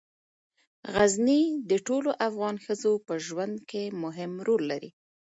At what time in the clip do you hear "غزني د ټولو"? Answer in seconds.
0.93-2.09